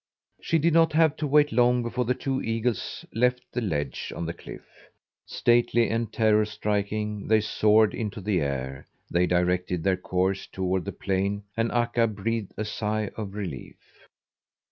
She 0.41 0.57
did 0.57 0.73
not 0.73 0.93
have 0.93 1.15
to 1.17 1.27
wait 1.27 1.51
long 1.51 1.83
before 1.83 2.05
the 2.05 2.15
two 2.15 2.41
eagles 2.41 3.05
left 3.13 3.45
the 3.53 3.61
ledge 3.61 4.11
on 4.15 4.25
the 4.25 4.33
cliff. 4.33 4.65
Stately 5.27 5.91
and 5.91 6.11
terror 6.11 6.43
striking 6.45 7.27
they 7.27 7.39
soared 7.39 7.93
into 7.93 8.19
the 8.19 8.39
air. 8.41 8.87
They 9.11 9.27
directed 9.27 9.83
their 9.83 9.97
course 9.97 10.47
toward 10.47 10.85
the 10.85 10.91
plain, 10.91 11.43
and 11.55 11.71
Akka 11.71 12.07
breathed 12.07 12.53
a 12.57 12.65
sigh 12.65 13.11
of 13.15 13.35
relief. 13.35 13.77